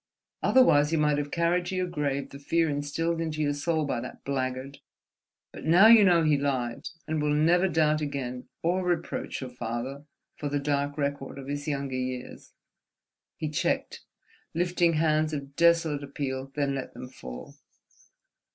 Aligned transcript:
Otherwise 0.41 0.91
you 0.91 0.97
might 0.97 1.19
have 1.19 1.29
carried 1.29 1.63
to 1.67 1.75
your 1.75 1.85
grave 1.85 2.31
the 2.31 2.39
fear 2.39 2.67
instilled 2.67 3.21
into 3.21 3.39
your 3.39 3.53
soul 3.53 3.85
by 3.85 3.99
that 4.01 4.23
blackguard. 4.23 4.79
But 5.51 5.63
now 5.63 5.85
you 5.85 6.03
know 6.03 6.23
he 6.23 6.37
lied, 6.39 6.87
and 7.07 7.21
will 7.21 7.35
never 7.35 7.67
doubt 7.67 8.01
again—or 8.01 8.83
reproach 8.83 9.41
your 9.41 9.51
father 9.51 10.05
for 10.37 10.49
the 10.49 10.57
dark 10.57 10.97
record 10.97 11.37
of 11.37 11.45
his 11.45 11.67
younger 11.67 11.93
years." 11.97 12.51
He 13.37 13.47
checked, 13.51 14.01
lifting 14.55 14.93
hands 14.93 15.33
of 15.33 15.55
desolate 15.55 16.03
appeal, 16.03 16.51
then 16.55 16.73
let 16.73 16.95
them 16.95 17.07
fall. 17.07 17.53